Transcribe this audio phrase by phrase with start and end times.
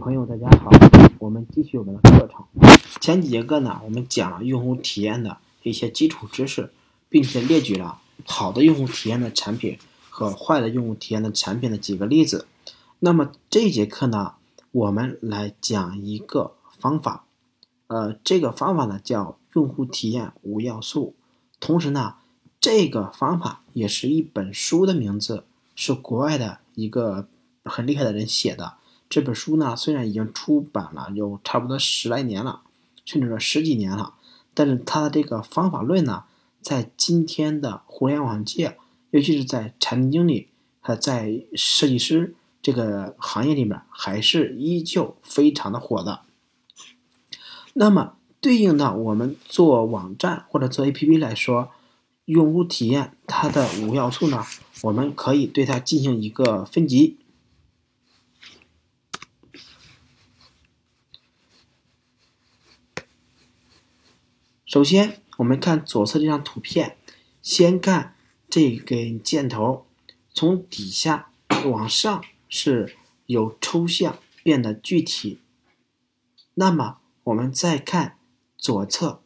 [0.00, 0.70] 朋友，大家好，
[1.18, 2.42] 我们继续我们的课程。
[3.02, 6.72] 前几节课呢，我们讲了用户体验的一些基础知识，
[7.10, 12.46] 并且列举了好的用户体验的产品和坏的用户体验的产品的几个例子。
[13.00, 14.36] 那么这节课呢，
[14.72, 17.26] 我们来讲一个方法，
[17.88, 21.14] 呃，这个方法呢叫用户体验五要素。
[21.60, 22.14] 同时呢，
[22.58, 25.44] 这个方法也是一本书的名字，
[25.74, 27.28] 是国外的一个
[27.64, 28.76] 很厉害的人写的。
[29.10, 32.60] 这本书呢，虽然已经出版了有差不多十来年了，
[33.04, 34.14] 甚至说十几年了，
[34.54, 36.22] 但是它的这个方法论呢，
[36.62, 38.78] 在今天的互联网界，
[39.10, 40.46] 尤其是在产品经理
[40.80, 46.20] 和在设计师这个行业里面，还是依旧非常的火的。
[47.72, 51.70] 那么，对应的我们做网站或者做 APP 来说，
[52.26, 54.44] 用户体验它的五要素呢，
[54.82, 57.16] 我们可以对它进行一个分级。
[64.70, 66.96] 首先，我们看左侧这张图片，
[67.42, 68.14] 先看
[68.48, 69.84] 这根箭头，
[70.32, 71.32] 从底下
[71.64, 72.94] 往上是
[73.26, 75.40] 由抽象变得具体。
[76.54, 78.16] 那么，我们再看
[78.56, 79.24] 左侧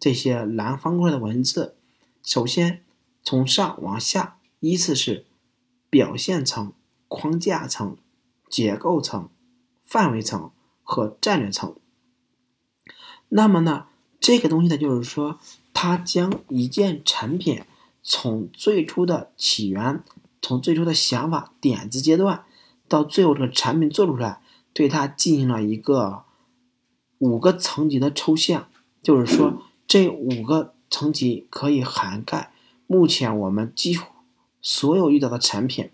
[0.00, 1.76] 这些蓝方块的文字，
[2.22, 2.82] 首先
[3.22, 5.26] 从上往下依次是
[5.90, 6.72] 表现层、
[7.06, 7.98] 框架层、
[8.48, 9.28] 结构层、
[9.82, 10.50] 范围层
[10.82, 11.76] 和战略层。
[13.28, 13.88] 那么呢？
[14.26, 15.38] 这个东西呢，就是说，
[15.72, 17.62] 它将一件产品
[18.02, 20.02] 从最初的起源，
[20.42, 22.44] 从最初的想法点子阶段，
[22.88, 24.40] 到最后这个产品做出来，
[24.72, 26.24] 对它进行了一个
[27.18, 28.66] 五个层级的抽象。
[29.00, 32.50] 就是说，这五个层级可以涵盖
[32.88, 34.06] 目前我们几乎
[34.60, 35.90] 所有遇到的产品。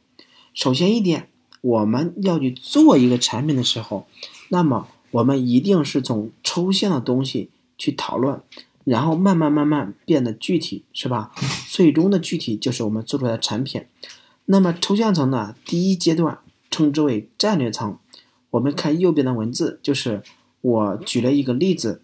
[0.54, 1.28] 首先一点，
[1.60, 4.06] 我们要去做一个产品的时候，
[4.48, 7.50] 那么我们一定是从抽象的东西。
[7.82, 8.40] 去讨论，
[8.84, 11.32] 然后慢慢慢慢变得具体，是吧？
[11.68, 13.84] 最终的具体就是我们做出来的产品。
[14.44, 15.56] 那么抽象层呢？
[15.64, 16.38] 第一阶段
[16.70, 17.98] 称之为战略层。
[18.50, 20.22] 我们看右边的文字，就是
[20.60, 22.02] 我举了一个例子：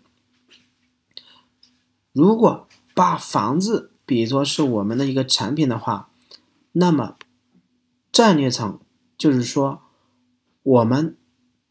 [2.12, 6.10] 如果把房子比作是我们的一个产品的话，
[6.72, 7.14] 那么
[8.10, 8.80] 战略层
[9.16, 9.82] 就是说
[10.64, 11.16] 我们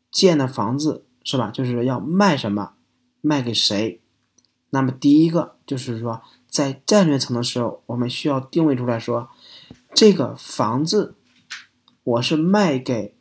[0.09, 1.51] 建的房子是吧？
[1.51, 2.75] 就是要卖什么？
[3.21, 3.99] 卖给谁？
[4.69, 9.29] 那么第一个就是说，在战略层的时候，我们需要定位出来说，
[9.93, 11.15] 这个房子
[12.03, 13.15] 我是卖给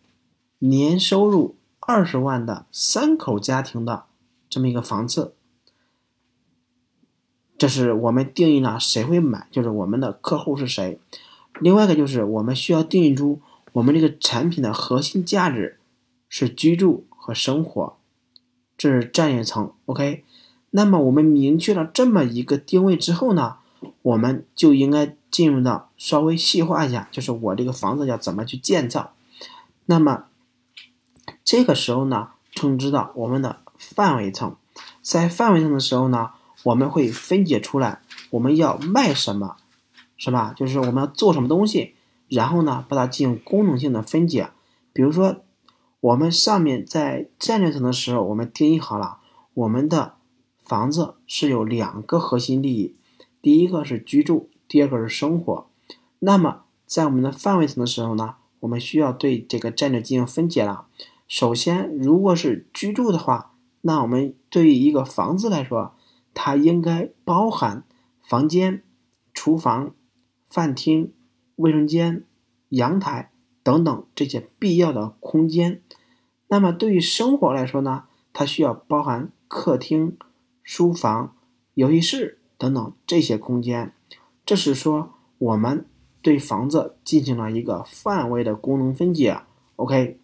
[0.59, 4.07] 年收入二十万的三口家庭的
[4.49, 5.35] 这么一个房子。
[7.57, 11.01] 这是我们定义了谁会买，就是我们的客户是谁。
[11.61, 13.41] 另外一个就是我们需要定义出
[13.73, 15.81] 我们这个产品的核心价值
[16.29, 17.96] 是居住和生活。
[18.79, 20.25] 这是战略层，OK。
[20.71, 23.57] 那么我们明确了这么一个定位之后呢，
[24.03, 29.13] 我们就应该进入到稍微细化一下，就是我这个房子要怎么去建造。
[29.87, 30.25] 那么
[31.43, 34.55] 这个时候呢，称之到我们的范围层。
[35.01, 36.33] 在范围层的时候呢，
[36.65, 39.57] 我们会分解出来我们要卖什么，
[40.19, 40.53] 是吧？
[40.55, 41.95] 就是我们要做什么东西，
[42.29, 44.51] 然后呢，把它进行功能性的分解，
[44.93, 45.37] 比如说。
[46.01, 49.19] 我们上面在战略层的时候，我们定义好了，
[49.55, 50.15] 我们的
[50.61, 52.95] 房子是有两个核心利益，
[53.41, 55.67] 第一个是居住，第二个是生活。
[56.21, 60.87] 那么在我们的范围层的时候呢，我们需要对这个战略进行分解了。
[61.27, 65.95] 首先，如果是居住的话，那我们对于一个房子来说，
[66.35, 67.85] 它应该包含
[68.23, 68.83] 房间、
[69.33, 69.93] 厨房、
[70.45, 71.13] 饭厅、
[71.57, 72.25] 卫生间、
[72.69, 73.31] 阳台。
[73.67, 75.83] 等等这些必要的空间，
[76.47, 80.17] 那么对于生活来说呢，它需要包含客厅、
[80.63, 81.35] 书房、
[81.75, 83.93] 游戏室等等这些空间。
[84.45, 85.85] 这是说我们
[86.23, 89.41] 对房子进行了一个范围的功能分解。
[89.75, 90.21] OK，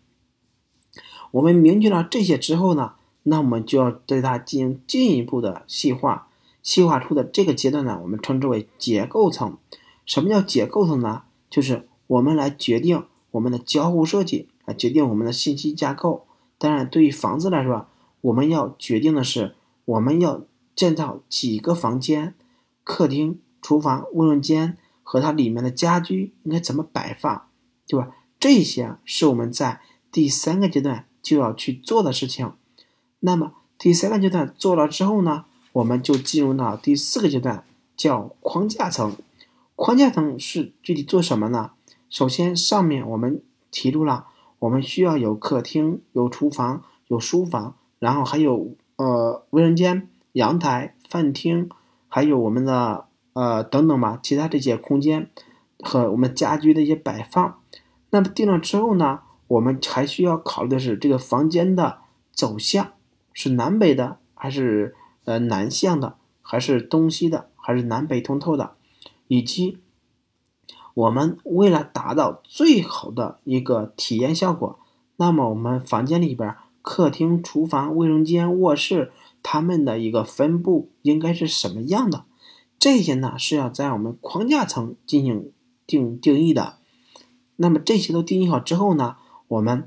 [1.33, 2.93] 我们明确了这些之后呢，
[3.25, 6.29] 那我们就要对它进行进一步的细化。
[6.63, 9.59] 细化出的这个阶段呢，我们称之为结构层。
[10.07, 11.25] 什么叫结构层呢？
[11.51, 13.03] 就是我们来决定。
[13.33, 16.27] 我们的交互设计来决定我们的信息架构。
[16.59, 17.89] 当然，对于房子来说，
[18.21, 20.43] 我们要决定的是我们要
[20.77, 22.35] 建造几个房间，
[22.85, 27.49] 客厅、厨房、卫生间和它里面的家居应该怎么摆放，
[27.87, 28.15] 对吧？
[28.39, 29.81] 这些是我们在
[30.11, 32.53] 第三个阶段就要去做的事情。
[33.21, 37.65] 那么第三个阶段做了之后呢，我们就进入到第四个阶段，
[37.97, 39.17] 叫框架层。
[39.75, 41.73] 框架层是具体做什么呢？
[42.13, 44.27] 首先，上面我们提出了，
[44.59, 51.71] 我们需要有客厅、有厨房、有书房，然后还有呃卫生间、阳台、饭厅，
[52.09, 55.31] 还有我们的呃等等吧，其他这些空间
[55.79, 57.59] 和我们家居的一些摆放。
[58.11, 62.01] 那么定了之后呢，我们还需要考虑的是这个房间的
[62.31, 62.93] 走向
[63.33, 64.95] 是南北的，还是
[65.25, 68.75] 呃南向的，还是东西的，还是南北通透的，
[69.29, 69.79] 以及
[70.95, 74.79] 我们为了达到最好的一个体验效果，
[75.17, 79.13] 那么我们房间里边客厅、厨房、卫生间、卧室
[79.43, 82.25] 它们的一个分布应该是什么样的？
[82.79, 85.53] 这些呢是要在我们框架层进行
[85.87, 86.79] 定定义的。
[87.57, 89.17] 那么这些都定义好之后呢，
[89.47, 89.87] 我们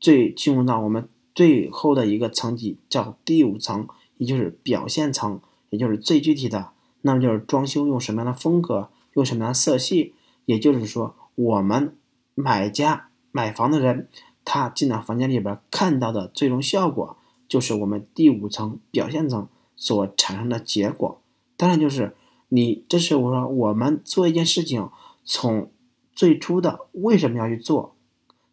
[0.00, 5.40] 最进入到我们最后的一个层级，叫第五层，也就是表现层，
[5.70, 6.70] 也就是最具体的。
[7.02, 10.14] 那么就是装修用什么样的风格，用什么样的色系，
[10.44, 11.96] 也就是说，我们
[12.34, 14.08] 买家买房的人，
[14.44, 17.16] 他进到房间里边看到的最终效果，
[17.48, 21.20] 就是我们第五层表现层所产生的结果。
[21.56, 22.14] 当然，就是
[22.48, 24.88] 你这是我说我们做一件事情
[25.24, 25.70] 从。
[26.14, 27.96] 最初的为什么要去做，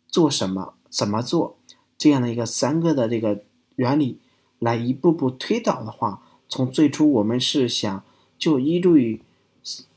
[0.07, 1.57] 做什么，怎么做，
[1.97, 3.43] 这样的一个三个的这个
[3.75, 4.17] 原理
[4.59, 8.01] 来一步步推导的话，从最初我们是想
[8.37, 9.21] 就依助于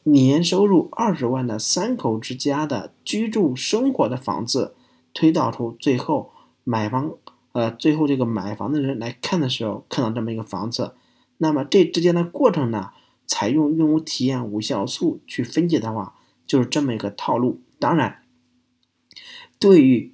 [0.04, 4.74] 年收入二十万的三口之家的居住生活的房子，
[5.14, 6.32] 推导出最后
[6.64, 7.12] 买房，
[7.52, 10.94] 呃，最后这个买房的人来看的时候看到这么一个房子，
[11.38, 12.90] 那么这之间的过程呢，
[13.26, 16.16] 采用用户体验五要素去分解的话。
[16.44, 17.62] 就是这么一个套路。
[17.78, 18.24] 当然，
[19.58, 20.12] 对于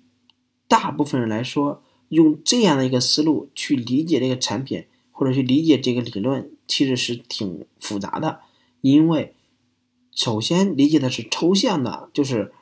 [0.69, 8.41] 大部分人来说，用这样的一个思路去理解这个产品，或者去理解这个理论，其实是挺复杂的。
[8.83, 9.35] 因为
[10.19, 12.53] 首先理解的是抽象的，就是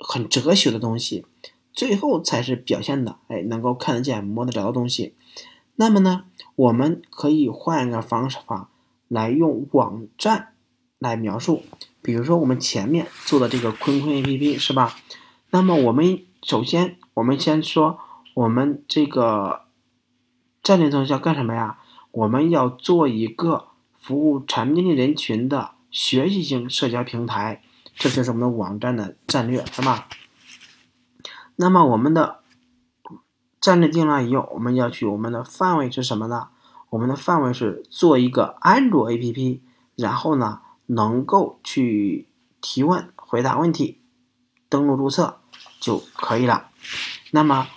[0.00, 1.24] 很哲学的东西，
[1.72, 5.14] 最后才是表现的，哎，能够看得见、摸得着的东西。
[5.76, 6.24] 那么呢，
[6.56, 8.68] 我们可以换一个方式法
[9.06, 10.54] 来用网站
[10.98, 11.62] 来描述。
[12.02, 14.96] 比如说我们前面做的这个坤坤 A P P 是吧？
[15.50, 18.00] 那么我们首先我们先说
[18.34, 19.66] 我们这个
[20.64, 21.78] 战略层要干什么呀？
[22.10, 27.62] 我们要做一个服务产品经理人群的学习型社交平台，
[27.94, 30.08] 这就是我们的网站的战略是吧？
[31.56, 32.40] 那么我们的
[33.60, 36.48] 战略定了以后，我们要去我们的范围是什么呢？
[36.90, 39.62] 我们的范围是做一个安卓 A P P，
[39.96, 40.60] 然后呢？
[40.92, 42.26] 能够去
[42.60, 44.00] 提问、回答问题、
[44.68, 45.38] 登录注册
[45.78, 46.66] 就可以了。
[47.30, 47.68] 那么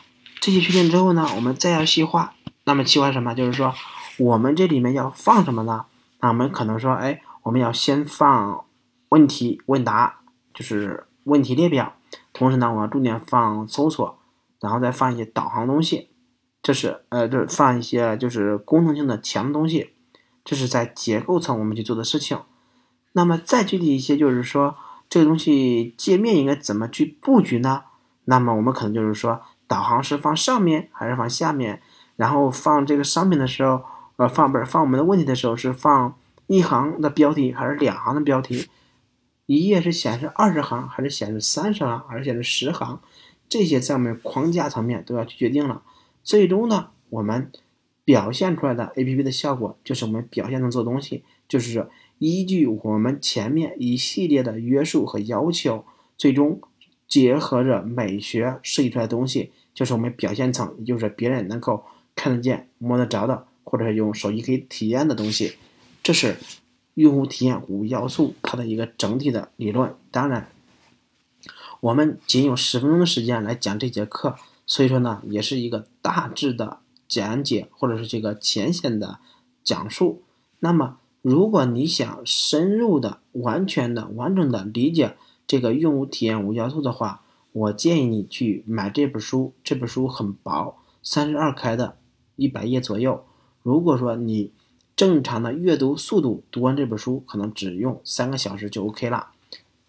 [0.41, 2.33] 这些确定之后呢，我们再要细化。
[2.63, 3.35] 那么细化什么？
[3.35, 3.75] 就是说
[4.17, 5.85] 我们这里面要放什么呢？
[6.21, 8.65] 那我们可能说，哎，我们要先放
[9.09, 10.21] 问题问答，
[10.53, 11.93] 就是问题列表。
[12.31, 14.19] 同时呢，我要重点放搜索，
[14.59, 16.09] 然后再放一些导航东西。
[16.61, 19.91] 这是呃，就是放一些就是功能性的强东西。
[20.45, 22.39] 这是在结构层我们去做的事情。
[23.13, 24.75] 那么再具体一些，就是说
[25.09, 27.83] 这个东西界面应该怎么去布局呢？
[28.25, 31.81] 那么我们可能就是说，导航是放上面还是放下面？
[32.15, 33.81] 然后放这个商品的时候，
[34.17, 36.15] 呃，放不是放我们的问题的时候，是放
[36.47, 38.67] 一行的标题还是两行的标题？
[39.45, 42.99] 一页是显示二十行还是显示三十行还是显示十行？
[43.49, 45.83] 这些在我们框架层面都要去决定了。
[46.23, 47.51] 最终呢，我们
[48.05, 51.89] 表现出来的 APP 的效果，就是我们表现能做东西，就是。
[52.19, 55.83] 依据我们前面一系列的约束和要求，
[56.15, 56.61] 最终
[57.05, 61.83] 结合着美学设计出来的东西，就是我们表现层，也就是别人能够
[62.15, 65.55] 看得见、摸得着的，或者是用手机可以体验的东西。
[66.03, 66.37] 这是
[66.93, 69.95] 用户体验五要素它的一个整体的理论。
[70.11, 70.49] 当然，
[71.79, 74.35] 我们仅有十分钟的时间来讲这节课，
[74.67, 79.17] 所以说呢，也是一个大致的讲解，或者是这个浅显的
[79.63, 80.21] 讲述。
[80.59, 80.97] 那么。
[81.23, 85.15] 如果你想深入的、完全的、完整的理解
[85.47, 87.21] 这个用户体验五要素的话，
[87.53, 89.53] 我建议你去买这本书。
[89.63, 91.95] 这本书很薄，三十二开的，
[92.35, 93.23] 一百页左右。
[93.61, 94.51] 如果说你
[94.95, 99.27] 正常的阅读速度读完这本书，可能只用三个小时就 OK 了。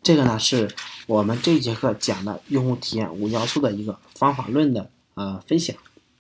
[0.02, 0.70] 这个呢，是
[1.06, 5.76] 我们这节课讲的用户体验五要素的一个方法论的呃分享。